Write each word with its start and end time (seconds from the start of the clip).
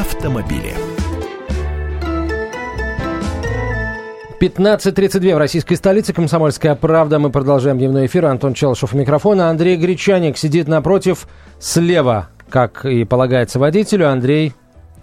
автомобили. 0.00 0.74
15.32 4.40 5.34
в 5.34 5.38
российской 5.38 5.74
столице. 5.74 6.14
Комсомольская 6.14 6.74
правда. 6.74 7.18
Мы 7.18 7.28
продолжаем 7.28 7.76
дневной 7.76 8.06
эфир. 8.06 8.24
Антон 8.24 8.54
Челышев 8.54 8.94
у 8.94 8.96
микрофона. 8.96 9.50
Андрей 9.50 9.76
Гречаник 9.76 10.38
сидит 10.38 10.68
напротив, 10.68 11.28
слева, 11.58 12.30
как 12.48 12.86
и 12.86 13.04
полагается 13.04 13.58
водителю. 13.58 14.10
Андрей, 14.10 14.54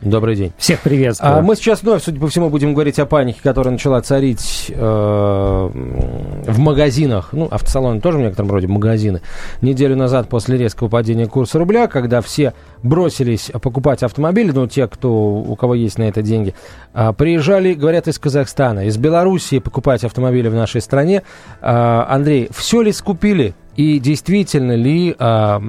Добрый 0.02 0.36
день. 0.36 0.54
Всех 0.58 0.82
приветствую. 0.82 1.38
А 1.38 1.42
мы 1.42 1.56
сейчас 1.56 1.82
вновь, 1.82 2.04
судя 2.04 2.20
по 2.20 2.28
всему, 2.28 2.50
будем 2.50 2.74
говорить 2.74 3.00
о 3.00 3.08
панике, 3.08 3.40
которая 3.42 3.72
начала 3.72 4.00
царить 4.02 4.68
э, 4.70 4.76
в 4.80 6.60
магазинах. 6.60 7.30
Ну, 7.32 7.48
автосалоны 7.50 8.00
тоже 8.00 8.20
в 8.20 8.22
некотором 8.22 8.52
роде 8.52 8.68
магазины. 8.68 9.22
Неделю 9.62 9.96
назад 9.96 10.30
после 10.30 10.58
резкого 10.58 10.88
падения 10.88 11.26
курса 11.26 11.58
рубля, 11.58 11.88
когда 11.88 12.22
все 12.22 12.54
бросились 12.84 13.52
покупать 13.62 14.04
автомобили, 14.04 14.52
ну, 14.52 14.68
те, 14.68 14.88
кто, 14.88 15.12
у 15.12 15.56
кого 15.56 15.74
есть 15.74 15.98
на 15.98 16.04
это 16.04 16.22
деньги, 16.22 16.54
э, 16.94 17.12
приезжали, 17.18 17.74
говорят, 17.74 18.08
из 18.08 18.20
Казахстана, 18.20 18.86
из 18.86 18.98
Белоруссии 18.98 19.58
покупать 19.58 20.04
автомобили 20.04 20.48
в 20.48 20.54
нашей 20.54 20.82
стране. 20.82 21.24
Э, 21.60 22.06
Андрей, 22.08 22.50
все 22.56 22.82
ли 22.82 22.92
скупили? 22.92 23.56
И 23.76 24.00
действительно 24.00 24.76
ли 24.76 25.16
э, 25.18 25.60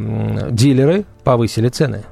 дилеры 0.50 1.04
повысили 1.24 1.68
цены? 1.70 2.04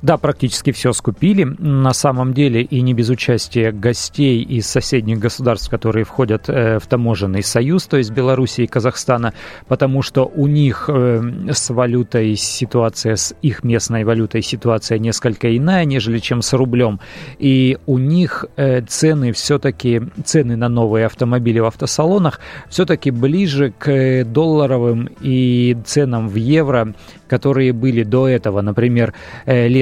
Да, 0.00 0.16
практически 0.16 0.70
все 0.70 0.92
скупили. 0.92 1.44
На 1.58 1.92
самом 1.92 2.32
деле 2.32 2.62
и 2.62 2.80
не 2.82 2.94
без 2.94 3.08
участия 3.08 3.72
гостей 3.72 4.42
из 4.42 4.68
соседних 4.68 5.18
государств, 5.18 5.68
которые 5.68 6.04
входят 6.04 6.48
э, 6.48 6.78
в 6.78 6.86
таможенный 6.86 7.42
союз, 7.42 7.86
то 7.86 7.96
есть 7.96 8.12
Белоруссии 8.12 8.64
и 8.64 8.66
Казахстана, 8.68 9.34
потому 9.66 10.02
что 10.02 10.24
у 10.24 10.46
них 10.46 10.88
э, 10.88 11.20
с 11.50 11.70
валютой 11.70 12.36
ситуация, 12.36 13.16
с 13.16 13.34
их 13.42 13.64
местной 13.64 14.04
валютой 14.04 14.42
ситуация 14.42 14.98
несколько 14.98 15.56
иная, 15.56 15.84
нежели 15.84 16.18
чем 16.18 16.42
с 16.42 16.52
рублем. 16.52 17.00
И 17.40 17.78
у 17.86 17.98
них 17.98 18.44
э, 18.56 18.82
цены 18.82 19.32
все-таки, 19.32 20.02
цены 20.24 20.54
на 20.54 20.68
новые 20.68 21.06
автомобили 21.06 21.58
в 21.58 21.64
автосалонах 21.64 22.38
все-таки 22.68 23.10
ближе 23.10 23.72
к 23.76 24.24
долларовым 24.24 25.08
и 25.20 25.76
ценам 25.84 26.28
в 26.28 26.36
евро, 26.36 26.94
которые 27.26 27.72
были 27.72 28.04
до 28.04 28.28
этого, 28.28 28.60
например, 28.60 29.12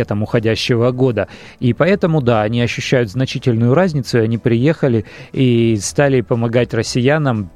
летом 0.06 0.22
уходящего 0.22 0.92
года. 0.92 1.26
И 1.58 1.72
поэтому, 1.72 2.22
да, 2.22 2.42
они 2.42 2.62
ощущают 2.62 3.10
значительную 3.10 3.74
разницу, 3.74 4.18
и 4.18 4.20
они 4.20 4.38
приехали 4.38 5.04
и 5.32 5.76
стали 5.80 6.20
помогать 6.20 6.72
россиянам 6.74 7.50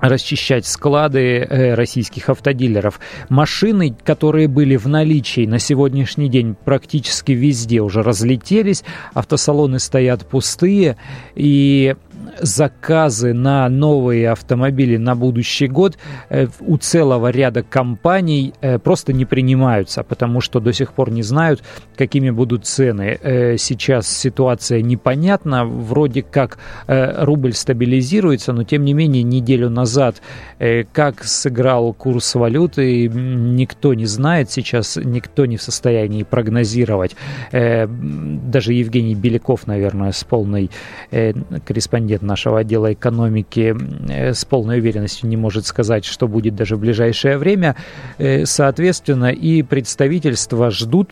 расчищать 0.00 0.66
склады 0.66 1.38
э, 1.38 1.74
российских 1.74 2.28
автодилеров. 2.28 3.00
Машины, 3.28 3.96
которые 4.04 4.48
были 4.48 4.76
в 4.76 4.86
наличии 4.86 5.46
на 5.46 5.58
сегодняшний 5.58 6.28
день 6.28 6.56
практически 6.62 7.32
везде 7.32 7.80
уже 7.80 8.02
разлетелись, 8.02 8.84
автосалоны 9.14 9.78
стоят 9.78 10.26
пустые, 10.26 10.96
и 11.34 11.96
заказы 12.40 13.32
на 13.32 13.68
новые 13.68 14.30
автомобили 14.30 14.96
на 14.96 15.14
будущий 15.14 15.66
год 15.66 15.96
э, 16.28 16.46
у 16.60 16.76
целого 16.76 17.30
ряда 17.30 17.62
компаний 17.62 18.54
э, 18.60 18.78
просто 18.78 19.12
не 19.12 19.24
принимаются, 19.24 20.02
потому 20.02 20.40
что 20.40 20.60
до 20.60 20.72
сих 20.72 20.92
пор 20.92 21.10
не 21.10 21.22
знают, 21.22 21.62
какими 21.96 22.30
будут 22.30 22.66
цены. 22.66 23.18
Э, 23.22 23.56
сейчас 23.56 24.08
ситуация 24.08 24.82
непонятна, 24.82 25.64
вроде 25.64 26.22
как 26.22 26.58
рубль 26.86 27.52
стабилизируется, 27.52 28.52
но 28.52 28.64
тем 28.64 28.84
не 28.84 28.94
менее 28.94 29.22
неделю 29.22 29.70
назад 29.70 30.20
как 30.92 31.24
сыграл 31.24 31.92
курс 31.92 32.34
валюты, 32.34 33.08
никто 33.08 33.94
не 33.94 34.06
знает 34.06 34.50
сейчас, 34.50 34.96
никто 34.96 35.46
не 35.46 35.56
в 35.56 35.62
состоянии 35.62 36.22
прогнозировать. 36.22 37.16
Даже 37.52 38.72
Евгений 38.72 39.14
Беляков, 39.14 39.66
наверное, 39.66 40.12
с 40.12 40.24
полной 40.24 40.70
корреспондент 42.14 42.22
нашего 42.22 42.58
отдела 42.60 42.92
экономики 42.92 43.74
э, 44.08 44.34
с 44.34 44.44
полной 44.44 44.78
уверенностью 44.78 45.28
не 45.28 45.36
может 45.36 45.66
сказать, 45.66 46.04
что 46.04 46.28
будет 46.28 46.54
даже 46.54 46.76
в 46.76 46.80
ближайшее 46.80 47.38
время. 47.38 47.74
Э, 48.18 48.44
соответственно, 48.46 49.30
и 49.32 49.62
представительства 49.62 50.70
ждут 50.70 51.10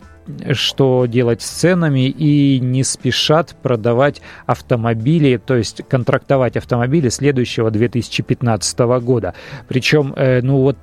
что 0.53 1.05
делать 1.05 1.41
с 1.41 1.49
ценами 1.49 2.07
и 2.07 2.57
не 2.61 2.85
спешат 2.85 3.55
продавать 3.61 4.21
автомобили, 4.45 5.35
то 5.35 5.57
есть 5.57 5.81
контрактовать 5.89 6.55
автомобили 6.55 7.09
следующего 7.09 7.69
2015 7.69 8.79
года. 9.01 9.33
Причем, 9.67 10.13
э, 10.15 10.41
ну 10.41 10.61
вот, 10.61 10.77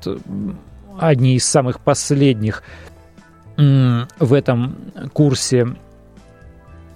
одни 0.98 1.36
из 1.36 1.46
самых 1.46 1.80
последних 1.80 2.62
в 3.56 4.32
этом 4.34 4.76
курсе 5.12 5.68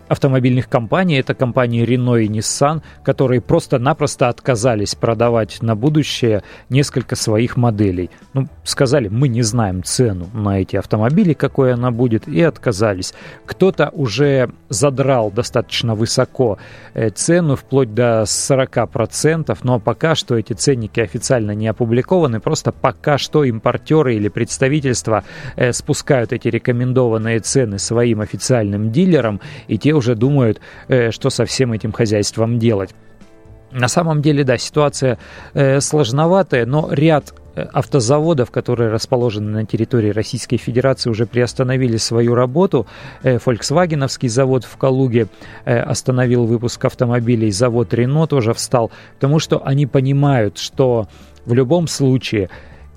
автомобильных 0.08 0.68
компаний. 0.68 1.16
Это 1.16 1.34
компании 1.34 1.84
Renault 1.84 2.24
и 2.24 2.28
Nissan, 2.28 2.82
которые 3.02 3.40
просто-напросто 3.40 4.28
отказались 4.28 4.94
продавать 4.94 5.62
на 5.62 5.74
будущее 5.74 6.42
несколько 6.68 7.16
своих 7.16 7.56
моделей. 7.56 8.10
Ну, 8.32 8.48
сказали, 8.64 9.08
мы 9.08 9.28
не 9.28 9.42
знаем 9.42 9.82
цену 9.82 10.28
на 10.32 10.60
эти 10.60 10.76
автомобили, 10.76 11.32
какой 11.32 11.72
она 11.72 11.90
будет, 11.90 12.28
и 12.28 12.42
отказались. 12.42 13.14
Кто-то 13.46 13.90
уже 13.90 14.50
задрал 14.68 15.30
достаточно 15.30 15.94
высоко 15.94 16.58
э, 16.94 17.10
цену, 17.10 17.56
вплоть 17.56 17.94
до 17.94 18.22
40%, 18.22 19.56
но 19.62 19.80
пока 19.80 20.14
что 20.14 20.36
эти 20.36 20.52
ценники 20.52 21.00
официально 21.00 21.52
не 21.52 21.68
опубликованы, 21.68 22.40
просто 22.40 22.72
пока 22.72 23.18
что 23.18 23.44
импортеры 23.44 24.16
или 24.16 24.28
представительства 24.28 25.24
э, 25.56 25.72
спускают 25.72 26.32
эти 26.32 26.48
рекомендованные 26.48 27.40
цены 27.40 27.78
своим 27.78 28.20
официальным 28.20 28.90
дилерам, 28.90 29.40
и 29.68 29.78
те 29.78 29.93
уже 29.94 30.14
думают, 30.14 30.60
э, 30.88 31.10
что 31.10 31.30
со 31.30 31.44
всем 31.44 31.72
этим 31.72 31.92
хозяйством 31.92 32.58
делать. 32.58 32.90
На 33.72 33.88
самом 33.88 34.22
деле, 34.22 34.44
да, 34.44 34.56
ситуация 34.56 35.18
э, 35.52 35.80
сложноватая, 35.80 36.64
но 36.64 36.88
ряд 36.92 37.34
э, 37.56 37.62
автозаводов, 37.62 38.50
которые 38.50 38.90
расположены 38.90 39.50
на 39.50 39.66
территории 39.66 40.10
Российской 40.10 40.58
Федерации, 40.58 41.10
уже 41.10 41.26
приостановили 41.26 41.96
свою 41.96 42.34
работу. 42.34 42.86
Volkswagenовский 43.22 44.28
завод 44.28 44.64
в 44.64 44.76
Калуге 44.76 45.26
остановил 45.64 46.44
выпуск 46.44 46.84
автомобилей, 46.84 47.50
завод 47.50 47.92
Renault 47.92 48.28
тоже 48.28 48.54
встал, 48.54 48.92
потому 49.14 49.40
что 49.40 49.64
они 49.64 49.86
понимают, 49.86 50.58
что 50.58 51.08
в 51.46 51.52
любом 51.52 51.88
случае 51.88 52.48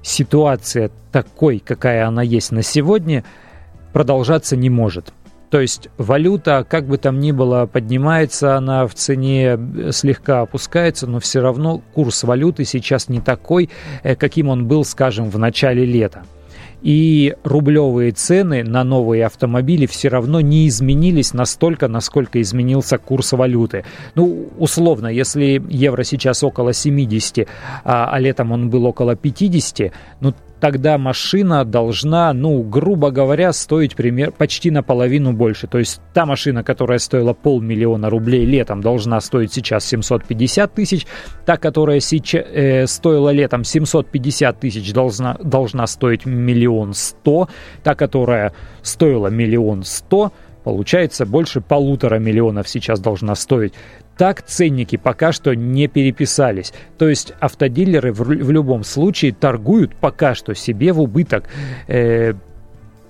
ситуация 0.03 0.91
такой, 1.11 1.59
какая 1.59 2.07
она 2.07 2.21
есть 2.21 2.51
на 2.51 2.61
сегодня, 2.61 3.23
продолжаться 3.93 4.55
не 4.55 4.69
может. 4.69 5.13
То 5.49 5.61
есть 5.61 5.89
валюта, 5.97 6.65
как 6.69 6.87
бы 6.87 6.97
там 6.97 7.19
ни 7.19 7.31
было, 7.31 7.65
поднимается 7.65 8.57
она 8.57 8.85
в 8.85 8.93
цене, 8.93 9.57
слегка 9.91 10.41
опускается, 10.41 11.07
но 11.07 11.19
все 11.19 11.39
равно 11.39 11.81
курс 11.93 12.23
валюты 12.23 12.65
сейчас 12.65 13.07
не 13.07 13.21
такой, 13.21 13.69
э, 14.03 14.15
каким 14.15 14.49
он 14.49 14.67
был, 14.67 14.83
скажем, 14.83 15.29
в 15.29 15.39
начале 15.39 15.85
лета. 15.85 16.23
И 16.81 17.35
рублевые 17.43 18.11
цены 18.11 18.63
на 18.63 18.83
новые 18.83 19.25
автомобили 19.25 19.87
все 19.87 20.09
равно 20.09 20.41
не 20.41 20.67
изменились 20.67 21.33
настолько, 21.33 21.87
насколько 21.87 22.39
изменился 22.41 22.97
курс 22.97 23.31
валюты. 23.31 23.83
Ну, 24.13 24.49
условно, 24.57 25.07
если 25.07 25.61
евро 25.69 26.03
сейчас 26.03 26.43
около 26.43 26.73
70, 26.73 27.47
а, 27.83 28.09
а 28.11 28.19
летом 28.19 28.51
он 28.51 28.69
был 28.69 28.85
около 28.85 29.15
50, 29.15 29.91
ну, 30.19 30.33
тогда 30.59 30.97
машина 30.97 31.65
должна, 31.65 32.33
ну, 32.33 32.63
грубо 32.63 33.11
говоря, 33.11 33.53
стоить 33.53 33.95
пример, 33.95 34.31
почти 34.31 34.71
наполовину 34.71 35.33
больше. 35.33 35.67
То 35.67 35.77
есть 35.77 36.01
та 36.13 36.25
машина, 36.25 36.63
которая 36.63 36.99
стоила 36.99 37.33
полмиллиона 37.33 38.09
рублей 38.09 38.45
летом, 38.45 38.81
должна 38.81 39.21
стоить 39.21 39.53
сейчас 39.53 39.85
750 39.85 40.73
тысяч. 40.73 41.05
Та, 41.45 41.57
которая 41.57 41.99
сейчас, 41.99 42.45
э, 42.51 42.87
стоила 42.87 43.29
летом 43.29 43.63
750 43.63 44.59
тысяч, 44.59 44.93
должна, 44.93 45.37
должна 45.43 45.87
стоить 45.87 46.25
миллион 46.25 46.93
сто. 46.93 47.47
Та, 47.83 47.95
которая 47.95 48.53
стоила 48.81 49.27
миллион 49.27 49.83
сто, 49.83 50.31
получается 50.67 51.25
больше 51.25 51.61
полутора 51.61 52.19
миллионов 52.19 52.67
сейчас 52.67 52.99
должна 52.99 53.35
стоить. 53.35 53.73
Так 54.17 54.41
ценники 54.41 54.97
пока 54.97 55.31
что 55.31 55.53
не 55.55 55.87
переписались. 55.87 56.73
То 56.97 57.07
есть 57.07 57.31
автодилеры 57.39 58.11
в, 58.11 58.19
в 58.19 58.51
любом 58.51 58.83
случае 58.83 59.31
торгуют 59.31 59.95
пока 59.95 60.35
что 60.35 60.53
себе 60.55 60.91
в 60.91 60.99
убыток. 60.99 61.45
Э, 61.87 62.33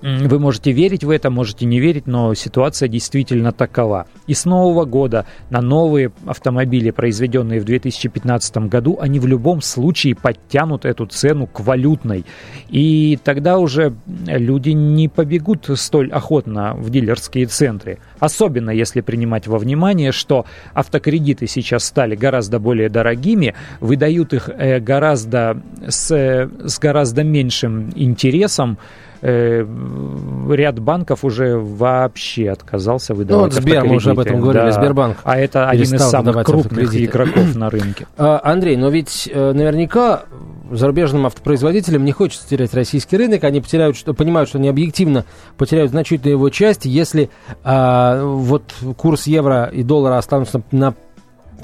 вы 0.00 0.38
можете 0.38 0.72
верить 0.72 1.02
в 1.02 1.10
это, 1.10 1.30
можете 1.30 1.66
не 1.66 1.80
верить, 1.80 2.06
но 2.06 2.34
ситуация 2.34 2.88
действительно 2.88 3.52
такова. 3.52 4.06
И 4.26 4.34
с 4.34 4.44
нового 4.44 4.84
года 4.84 5.26
на 5.50 5.60
новые 5.60 6.12
автомобили, 6.26 6.90
произведенные 6.90 7.60
в 7.60 7.64
2015 7.64 8.68
году, 8.68 8.98
они 9.00 9.18
в 9.18 9.26
любом 9.26 9.60
случае 9.60 10.14
подтянут 10.14 10.84
эту 10.84 11.06
цену 11.06 11.46
к 11.46 11.60
валютной. 11.60 12.24
И 12.68 13.18
тогда 13.24 13.58
уже 13.58 13.94
люди 14.26 14.70
не 14.70 15.08
побегут 15.08 15.68
столь 15.74 16.10
охотно 16.12 16.74
в 16.74 16.90
дилерские 16.90 17.46
центры. 17.46 17.98
Особенно 18.20 18.70
если 18.70 19.00
принимать 19.00 19.46
во 19.46 19.58
внимание, 19.58 20.12
что 20.12 20.46
автокредиты 20.74 21.46
сейчас 21.46 21.84
стали 21.84 22.14
гораздо 22.14 22.60
более 22.60 22.88
дорогими, 22.88 23.54
выдают 23.80 24.32
их 24.32 24.48
э, 24.48 24.78
гораздо 24.78 25.60
с, 25.86 26.10
с 26.10 26.78
гораздо 26.78 27.24
меньшим 27.24 27.90
интересом, 27.96 28.78
э, 28.78 29.07
ряд 29.22 30.78
банков 30.78 31.24
уже 31.24 31.58
вообще 31.58 32.50
отказался 32.50 33.14
выдавать 33.14 33.52
Ну 33.52 33.56
вот 33.56 33.62
Сбер, 33.62 33.84
мы 33.84 33.96
уже 33.96 34.10
об 34.12 34.18
этом 34.20 34.40
говорили, 34.40 34.64
да. 34.64 34.72
Сбербанк. 34.72 35.18
А 35.24 35.38
это 35.38 35.68
один 35.68 35.94
из 35.94 36.02
самых 36.02 36.44
крупных 36.44 36.94
игроков 36.94 37.54
на 37.54 37.70
рынке. 37.70 38.06
А, 38.16 38.40
Андрей, 38.42 38.76
но 38.76 38.88
ведь 38.88 39.28
э, 39.32 39.52
наверняка 39.52 40.24
зарубежным 40.70 41.26
автопроизводителям 41.26 42.04
не 42.04 42.12
хочется 42.12 42.48
терять 42.48 42.74
российский 42.74 43.16
рынок, 43.16 43.44
они 43.44 43.60
потеряют, 43.60 43.96
что, 43.96 44.14
понимают, 44.14 44.48
что 44.48 44.58
они 44.58 44.68
объективно 44.68 45.24
потеряют 45.56 45.90
значительную 45.90 46.36
его 46.36 46.50
часть, 46.50 46.84
если 46.84 47.30
а, 47.64 48.22
вот 48.22 48.74
курс 48.96 49.26
евро 49.26 49.64
и 49.64 49.82
доллара 49.82 50.18
останутся 50.18 50.62
на 50.70 50.94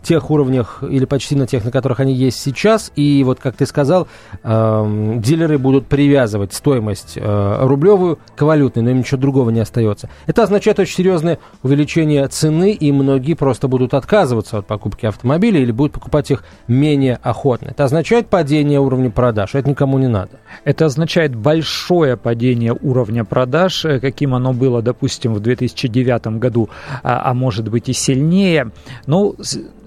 тех 0.05 0.31
уровнях 0.31 0.85
или 0.89 1.05
почти 1.05 1.35
на 1.35 1.47
тех, 1.47 1.65
на 1.65 1.71
которых 1.71 1.99
они 1.99 2.13
есть 2.13 2.41
сейчас. 2.41 2.93
И 2.95 3.23
вот, 3.25 3.41
как 3.41 3.57
ты 3.57 3.67
сказал, 3.67 4.07
э, 4.43 5.15
дилеры 5.19 5.59
будут 5.59 5.87
привязывать 5.87 6.53
стоимость 6.53 7.15
э, 7.17 7.57
рублевую 7.67 8.19
к 8.37 8.43
валютной, 8.43 8.83
но 8.83 8.91
им 8.91 8.99
ничего 8.99 9.21
другого 9.21 9.51
не 9.51 9.61
остается. 9.61 10.09
Это 10.27 10.45
означает 10.45 10.79
очень 10.79 10.95
серьезное 10.95 11.39
увеличение 11.63 12.27
цены, 12.29 12.73
и 12.73 12.93
многие 12.93 13.35
просто 13.35 13.67
будут 13.67 13.95
отказываться 13.95 14.59
от 14.59 14.67
покупки 14.67 15.07
автомобилей 15.07 15.63
или 15.63 15.73
будут 15.73 15.93
покупать 15.93 16.31
их 16.31 16.45
менее 16.69 17.19
охотно. 17.23 17.71
Это 17.71 17.85
означает 17.85 18.29
падение 18.29 18.81
уровня 18.81 19.11
продаж. 19.11 19.55
Это 19.55 19.69
никому 19.69 19.99
не 19.99 20.09
надо. 20.09 20.39
Это 20.65 20.87
означает 20.87 21.35
большое 21.35 22.17
падение 22.17 22.77
уровня 22.81 23.25
продаж, 23.25 23.85
э, 23.85 24.01
каким 24.01 24.35
оно 24.35 24.53
было, 24.53 24.83
допустим, 24.83 25.35
в 25.35 25.41
2009 25.41 26.39
году, 26.39 26.69
а, 27.03 27.31
а 27.31 27.35
может 27.35 27.69
быть 27.69 27.89
и 27.89 27.93
сильнее. 27.93 28.71
Но 29.07 29.35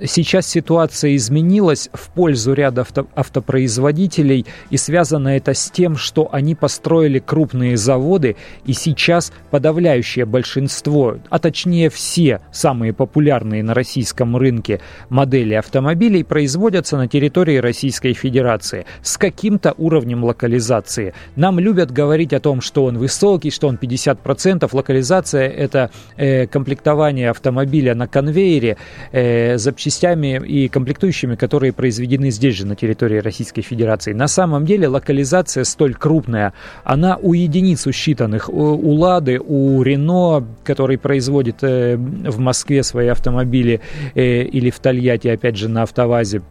сейчас 0.08 0.48
ситуация 0.48 1.16
изменилась 1.16 1.90
в 1.94 2.10
пользу 2.12 2.54
ряда 2.54 2.82
авто, 2.82 3.08
автопроизводителей, 3.16 4.46
и 4.70 4.78
связано 4.78 5.30
это 5.30 5.54
с 5.54 5.70
тем, 5.70 5.98
что 5.98 6.30
они 6.32 6.56
построили 6.56 7.20
крупные 7.20 7.78
заводы, 7.78 8.36
и 8.66 8.74
сейчас 8.74 9.34
подавляющее 9.52 10.26
большинство, 10.26 11.18
а 11.30 11.40
точнее 11.40 11.90
все 11.90 12.42
самые 12.52 12.94
популярные 12.94 13.64
на 13.64 13.74
российском 13.74 14.38
рынке 14.38 14.80
модели 15.10 15.54
автомобилей 15.54 16.24
производятся 16.24 16.98
на 16.98 17.08
территории 17.08 17.58
Российской 17.58 18.14
Федерации 18.14 18.86
с 19.02 19.18
каким-то 19.18 19.74
уровнем 19.78 20.24
локализации. 20.24 21.14
Нам 21.36 21.60
любят 21.60 21.92
говорить 21.92 22.34
о 22.34 22.40
том, 22.40 22.62
что 22.62 22.86
он 22.86 22.98
высокий, 22.98 23.52
что 23.52 23.68
он 23.68 23.76
50%. 23.76 24.70
Локализация– 24.72 25.48
это 25.50 25.92
э, 26.16 26.48
комплектование 26.48 27.30
автомобиля 27.30 27.96
на 27.96 28.08
конвейере, 28.08 28.78
э, 29.12 29.58
запчастей 29.58 29.97
запчастями 29.98 30.42
и 30.46 30.68
комплектующими, 30.68 31.36
которые 31.36 31.74
произведены 31.74 32.32
здесь 32.32 32.56
же, 32.56 32.66
на 32.66 32.76
территории 32.76 33.20
Российской 33.20 33.62
Федерации. 33.62 34.14
На 34.14 34.28
самом 34.28 34.66
деле 34.66 34.88
локализация 34.88 35.64
столь 35.64 35.94
крупная, 35.94 36.54
она 36.84 37.18
у 37.18 37.34
единиц 37.34 37.88
усчитанных. 37.88 38.50
У 38.50 38.92
Лады, 38.94 39.40
у 39.40 39.82
Рено, 39.82 40.46
который 40.64 40.98
производит 40.98 41.58
э, 41.62 41.96
в 41.98 42.40
Москве 42.40 42.84
свои 42.84 43.08
автомобили, 43.08 43.82
э, 44.16 44.44
или 44.44 44.70
в 44.70 44.80
Тольятти, 44.80 45.28
опять 45.28 45.58
же, 45.58 45.68
на 45.68 45.84
автовазе, 45.84 46.42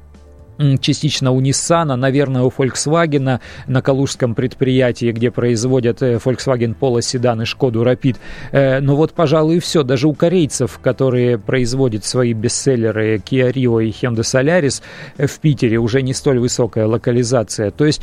частично 0.80 1.32
у 1.32 1.40
Nissan, 1.40 1.94
наверное, 1.96 2.42
у 2.42 2.48
Volkswagen 2.48 3.40
на 3.66 3.82
калужском 3.82 4.34
предприятии, 4.34 5.12
где 5.12 5.30
производят 5.30 6.02
э, 6.02 6.16
Volkswagen 6.16 6.76
Polo 6.78 7.00
седан 7.02 7.42
и 7.42 7.44
Шкоду 7.44 7.82
Rapid. 7.82 8.16
Э, 8.52 8.80
но 8.80 8.96
вот, 8.96 9.12
пожалуй, 9.12 9.56
и 9.56 9.60
все. 9.60 9.82
Даже 9.82 10.08
у 10.08 10.14
корейцев, 10.14 10.78
которые 10.82 11.38
производят 11.38 12.04
свои 12.04 12.32
бестселлеры 12.32 13.16
Kia 13.16 13.52
Rio 13.52 13.84
и 13.84 13.90
Hyundai 13.90 14.20
Solaris 14.20 14.82
э, 15.16 15.26
в 15.26 15.38
Питере, 15.40 15.78
уже 15.78 16.02
не 16.02 16.14
столь 16.14 16.38
высокая 16.38 16.86
локализация. 16.86 17.70
То 17.70 17.84
есть 17.84 18.02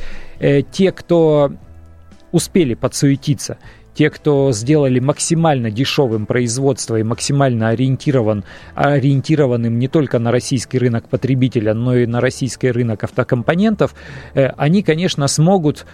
те, 0.71 0.91
кто 0.91 1.51
успели 2.31 2.73
подсуетиться 2.73 3.57
те, 3.94 4.10
кто 4.10 4.51
сделали 4.51 5.00
максимально 5.00 5.72
дешевым 5.72 6.25
производство 6.25 6.98
и 6.98 7.04
максимально 7.04 7.69
ориентирован, 7.69 8.44
ориентированным 8.75 9.78
не 9.78 9.88
только 9.88 10.19
на 10.19 10.31
российский 10.31 10.80
рынок 10.80 11.10
потребителя, 11.10 11.74
но 11.74 11.95
и 11.95 12.06
на 12.06 12.22
российский 12.22 12.72
рынок 12.72 13.04
автокомпонентов, 13.04 13.94
э, 14.34 14.48
они, 14.57 14.84
конечно, 14.84 15.28
смогут 15.28 15.86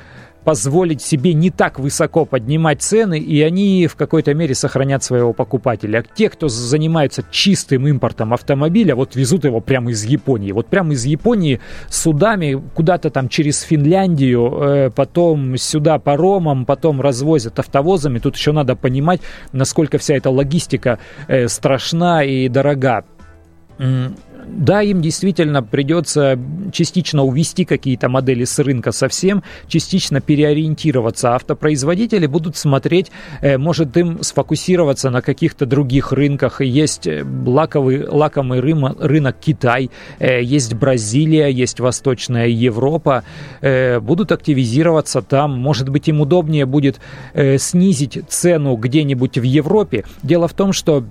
позволить 0.44 1.02
себе 1.02 1.34
не 1.34 1.50
так 1.50 1.80
высоко 1.80 2.26
поднимать 2.26 2.82
цены, 2.82 3.20
и 3.20 3.42
они 3.42 3.88
в 3.88 3.96
какой-то 3.96 4.34
мере 4.34 4.56
сохранят 4.56 5.04
своего 5.04 5.34
покупателя. 5.34 6.00
А 6.00 6.16
те, 6.16 6.30
кто 6.30 6.48
занимаются 6.48 7.24
чистым 7.32 7.88
импортом 7.88 8.34
автомобиля, 8.34 8.96
вот 8.96 9.16
везут 9.16 9.46
его 9.46 9.60
прямо 9.60 9.92
из 9.92 10.04
Японии. 10.06 10.52
Вот 10.52 10.68
прямо 10.68 10.94
из 10.94 11.06
Японии 11.06 11.60
судами 11.90 12.62
куда-то 12.74 13.10
там 13.10 13.30
через 13.30 13.62
Финляндию, 13.62 14.54
э, 14.62 14.90
потом 14.92 15.58
сюда 15.58 16.00
паромом, 16.00 16.66
потом 16.66 17.02
развозят 17.02 17.60
автовозами. 17.60 18.20
Тут 18.20 18.36
еще 18.36 18.52
надо 18.52 18.76
понимать, 18.76 19.22
насколько 19.52 19.98
вся 19.98 20.16
эта 20.16 20.30
логистика 20.30 21.00
э, 21.28 21.48
страшна 21.48 22.24
и 22.24 22.48
дорога. 22.48 23.06
Да, 24.52 24.82
им 24.82 25.02
действительно 25.02 25.62
придется 25.62 26.38
частично 26.74 27.24
увести 27.24 27.66
какие-то 27.66 28.10
модели 28.10 28.46
с 28.46 28.58
рынка 28.60 28.92
совсем, 28.92 29.44
частично 29.68 30.22
переориентироваться. 30.22 31.36
Автопроизводители 31.36 32.26
будут 32.26 32.58
смотреть, 32.58 33.12
э, 33.42 33.58
может 33.58 33.96
им 33.96 34.24
сфокусироваться 34.24 35.12
на 35.12 35.22
каких-то 35.22 35.66
других 35.66 36.12
рынках. 36.12 36.62
Есть 36.62 37.06
э, 37.06 37.24
лаковый, 37.46 38.08
лакомый 38.08 38.60
рынок 38.60 39.38
Китай, 39.40 39.92
э, 40.18 40.42
есть 40.42 40.74
Бразилия, 40.74 41.48
есть 41.48 41.80
Восточная 41.80 42.48
Европа. 42.48 43.24
Будут 43.62 44.32
активизироваться 44.32 45.22
там. 45.22 45.60
Может 45.60 45.90
быть, 45.90 46.08
им 46.08 46.22
удобнее 46.22 46.66
будет 46.66 47.00
снизить 47.58 48.20
цену 48.28 48.76
где-нибудь 48.76 49.38
в 49.38 49.44
Европе. 49.44 50.06
Дело 50.24 50.48
в 50.48 50.54
том, 50.54 50.74
что 50.74 51.06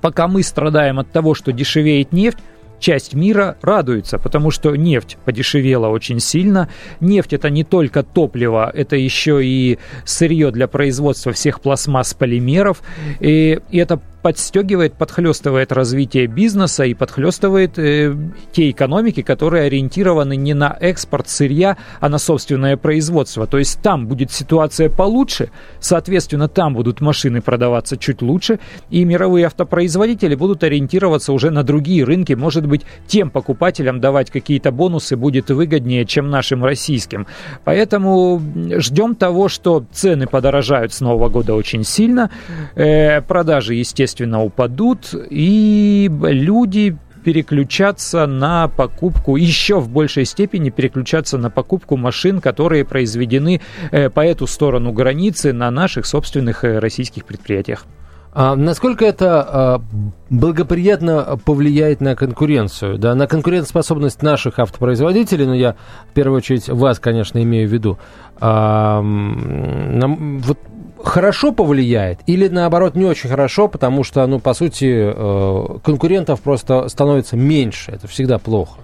пока 0.00 0.28
мы 0.28 0.42
страдаем 0.42 0.98
от 0.98 1.10
того, 1.10 1.34
что 1.34 1.52
дешевеет 1.52 2.12
нефть, 2.12 2.38
часть 2.80 3.14
мира 3.14 3.56
радуется, 3.62 4.18
потому 4.18 4.50
что 4.50 4.74
нефть 4.74 5.18
подешевела 5.24 5.88
очень 5.88 6.18
сильно. 6.18 6.68
Нефть 7.00 7.34
это 7.34 7.50
не 7.50 7.64
только 7.64 8.02
топливо, 8.02 8.70
это 8.74 8.96
еще 8.96 9.44
и 9.44 9.78
сырье 10.04 10.50
для 10.50 10.66
производства 10.66 11.32
всех 11.32 11.60
пластмасс, 11.60 12.14
полимеров. 12.14 12.82
И, 13.20 13.60
это 13.70 14.00
подстегивает, 14.22 14.94
подхлестывает 14.94 15.72
развитие 15.72 16.26
бизнеса 16.26 16.84
и 16.84 16.94
подхлестывает 16.94 17.78
э, 17.78 18.14
те 18.52 18.70
экономики, 18.70 19.22
которые 19.22 19.64
ориентированы 19.64 20.36
не 20.36 20.54
на 20.54 20.76
экспорт 20.80 21.28
сырья, 21.28 21.76
а 22.00 22.08
на 22.08 22.18
собственное 22.18 22.76
производство. 22.76 23.46
То 23.46 23.58
есть 23.58 23.80
там 23.82 24.06
будет 24.06 24.30
ситуация 24.30 24.90
получше, 24.90 25.50
соответственно, 25.80 26.48
там 26.48 26.74
будут 26.74 27.00
машины 27.00 27.40
продаваться 27.40 27.96
чуть 27.96 28.22
лучше, 28.22 28.58
и 28.90 29.04
мировые 29.04 29.46
автопроизводители 29.46 30.34
будут 30.34 30.62
ориентироваться 30.64 31.32
уже 31.32 31.50
на 31.50 31.62
другие 31.62 32.04
рынки. 32.04 32.34
Может 32.34 32.66
быть, 32.66 32.82
тем 33.06 33.30
покупателям 33.30 34.00
давать 34.00 34.30
какие-то 34.30 34.70
бонусы 34.70 35.16
будет 35.16 35.50
выгоднее, 35.50 36.04
чем 36.04 36.30
нашим 36.30 36.64
российским. 36.64 37.26
Поэтому 37.64 38.40
ждем 38.76 39.14
того, 39.14 39.48
что 39.48 39.84
цены 39.92 40.26
подорожают 40.26 40.92
с 40.92 41.00
Нового 41.00 41.28
года 41.28 41.54
очень 41.54 41.84
сильно, 41.84 42.30
э, 42.74 43.22
продажи, 43.22 43.74
естественно, 43.74 44.09
естественно, 44.10 44.42
упадут, 44.42 45.14
и 45.30 46.10
люди 46.22 46.96
переключаться 47.24 48.26
на 48.26 48.68
покупку, 48.68 49.36
еще 49.36 49.78
в 49.78 49.90
большей 49.90 50.24
степени 50.24 50.70
переключаться 50.70 51.36
на 51.38 51.50
покупку 51.50 51.96
машин, 51.96 52.40
которые 52.40 52.84
произведены 52.84 53.60
э, 53.90 54.08
по 54.08 54.20
эту 54.20 54.46
сторону 54.46 54.92
границы 54.92 55.52
на 55.52 55.70
наших 55.70 56.06
собственных 56.06 56.64
э, 56.64 56.78
российских 56.78 57.26
предприятиях. 57.26 57.84
А 58.32 58.54
насколько 58.54 59.04
это 59.04 59.42
а, 59.42 59.82
благоприятно 60.30 61.36
повлияет 61.44 62.00
на 62.00 62.14
конкуренцию, 62.14 62.96
да, 62.96 63.16
на 63.16 63.26
конкурентоспособность 63.26 64.22
наших 64.22 64.60
автопроизводителей, 64.60 65.46
но 65.46 65.50
ну, 65.50 65.58
я 65.58 65.74
в 66.10 66.14
первую 66.14 66.36
очередь 66.36 66.68
вас, 66.68 67.00
конечно, 67.00 67.42
имею 67.42 67.68
в 67.68 67.72
виду. 67.72 67.98
А, 68.40 69.02
нам, 69.02 70.38
вот 70.38 70.58
хорошо 71.04 71.52
повлияет 71.52 72.20
или 72.26 72.48
наоборот 72.48 72.94
не 72.94 73.04
очень 73.04 73.28
хорошо, 73.28 73.68
потому 73.68 74.04
что, 74.04 74.26
ну, 74.26 74.38
по 74.38 74.54
сути, 74.54 75.12
э, 75.14 75.78
конкурентов 75.82 76.40
просто 76.40 76.88
становится 76.88 77.36
меньше. 77.36 77.92
Это 77.92 78.08
всегда 78.08 78.38
плохо. 78.38 78.80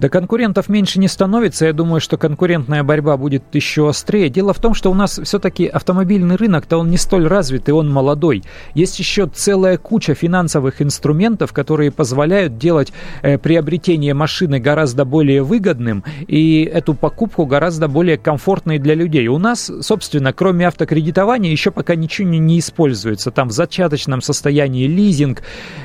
Да 0.00 0.08
конкурентов 0.08 0.70
меньше 0.70 0.98
не 0.98 1.08
становится. 1.08 1.66
Я 1.66 1.74
думаю, 1.74 2.00
что 2.00 2.16
конкурентная 2.16 2.82
борьба 2.82 3.18
будет 3.18 3.42
еще 3.52 3.86
острее. 3.86 4.30
Дело 4.30 4.54
в 4.54 4.58
том, 4.58 4.72
что 4.72 4.90
у 4.90 4.94
нас 4.94 5.20
все-таки 5.22 5.66
автомобильный 5.66 6.36
рынок-то 6.36 6.78
он 6.78 6.90
не 6.90 6.96
столь 6.96 7.26
развитый, 7.26 7.74
он 7.74 7.92
молодой. 7.92 8.42
Есть 8.72 8.98
еще 8.98 9.26
целая 9.26 9.76
куча 9.76 10.14
финансовых 10.14 10.80
инструментов, 10.80 11.52
которые 11.52 11.90
позволяют 11.90 12.56
делать 12.56 12.94
э, 13.20 13.36
приобретение 13.36 14.14
машины 14.14 14.58
гораздо 14.58 15.04
более 15.04 15.42
выгодным 15.42 16.02
и 16.26 16.62
эту 16.62 16.94
покупку 16.94 17.44
гораздо 17.44 17.86
более 17.86 18.16
комфортной 18.16 18.78
для 18.78 18.94
людей. 18.94 19.28
У 19.28 19.36
нас, 19.36 19.70
собственно, 19.82 20.32
кроме 20.32 20.66
автокредитования, 20.66 21.50
еще 21.50 21.72
пока 21.72 21.94
ничего 21.94 22.26
не, 22.26 22.38
не 22.38 22.58
используется. 22.60 23.30
Там 23.30 23.48
в 23.48 23.52
зачаточном 23.52 24.22
состоянии 24.22 24.86
лизинг. 24.86 25.42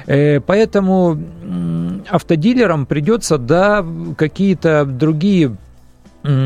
Э, 0.07 0.39
поэтому 0.39 1.19
автодилерам 2.09 2.85
придется, 2.85 3.37
да, 3.37 3.85
какие-то 4.17 4.85
другие 4.85 5.55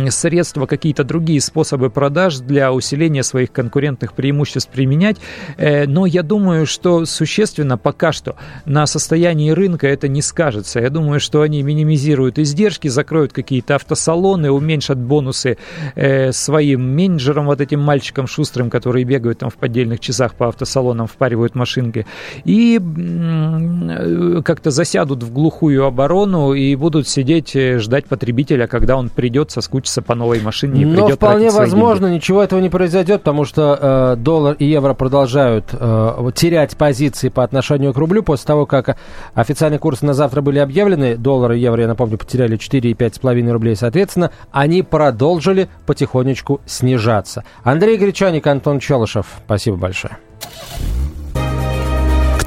средства, 0.10 0.66
какие-то 0.66 1.04
другие 1.04 1.42
способы 1.42 1.90
продаж 1.90 2.40
для 2.40 2.74
усиления 2.74 3.24
своих 3.24 3.52
конкурентных 3.52 4.14
преимуществ 4.14 4.70
применять. 4.70 5.18
Э, 5.58 5.86
но 5.86 6.06
я 6.06 6.24
думаю, 6.24 6.66
что 6.66 7.06
существенно 7.06 7.78
пока 7.78 8.12
что 8.12 8.36
на 8.66 8.86
состоянии 8.86 9.52
рынка 9.52 9.88
это 9.88 10.08
не 10.08 10.22
скажется. 10.22 10.80
Я 10.80 10.90
думаю, 10.90 11.20
что 11.20 11.42
они 11.42 11.62
минимизируют 11.64 12.40
издержки, 12.40 12.88
закроют 12.88 13.34
какие-то 13.34 13.76
автосалоны, 13.76 14.52
уменьшат 14.52 14.98
бонусы 14.98 15.58
э, 15.96 16.32
своим 16.32 16.96
менеджерам, 16.96 17.46
вот 17.46 17.62
этим 17.62 17.80
мальчикам 17.80 18.28
шустрым, 18.28 18.70
которые 18.70 19.06
бегают 19.06 19.40
там 19.40 19.50
в 19.50 19.56
поддельных 19.56 20.00
часах 20.00 20.36
по 20.36 20.48
автосалонам, 20.48 21.08
впаривают 21.08 21.56
машинки. 21.56 22.06
И 22.44 22.80
э, 22.80 24.42
как-то 24.44 24.72
засядут 24.72 25.24
в 25.24 25.32
глухую 25.32 25.86
оборону 25.86 26.54
и 26.54 26.76
будут 26.76 27.08
сидеть, 27.08 27.54
ждать 27.54 28.06
потребителя, 28.06 28.68
когда 28.68 28.98
он 28.98 29.10
придет 29.10 29.52
со 29.52 29.62
соскучится 29.70 30.02
по 30.02 30.16
новой 30.16 30.42
машине 30.42 30.82
и 30.82 30.86
Но 30.86 31.04
придет 31.04 31.18
вполне 31.18 31.50
возможно, 31.52 32.08
деньги. 32.08 32.18
ничего 32.18 32.44
этого 32.44 32.60
не 32.60 32.70
произойдет, 32.70 33.22
потому 33.22 33.46
что 33.46 33.78
э, 33.80 34.16
доллар 34.18 34.56
и 34.58 34.66
евро 34.66 34.94
продолжают 34.94 35.66
э, 35.72 36.32
терять 36.34 36.76
позиции 36.76 37.30
по 37.30 37.44
отношению 37.44 37.94
к 37.94 37.98
рублю 37.98 38.24
после 38.24 38.48
того, 38.48 38.66
как 38.66 38.98
официальные 39.36 39.80
курсы 39.80 40.06
на 40.06 40.14
завтра 40.14 40.42
были 40.42 40.60
объявлены. 40.60 41.16
Доллар 41.18 41.52
и 41.54 41.60
евро, 41.60 41.82
я 41.82 41.88
напомню, 41.88 42.18
потеряли 42.18 42.58
4 42.58 42.90
и 42.90 42.94
5,5 42.94 43.52
рублей, 43.52 43.76
соответственно. 43.76 44.32
Они 44.52 44.82
продолжили 44.82 45.70
потихонечку 45.86 46.62
снижаться. 46.66 47.44
Андрей 47.64 47.98
Гречаник, 47.98 48.48
Антон 48.48 48.80
Челышев. 48.80 49.28
Спасибо 49.46 49.78
большое. 49.78 50.18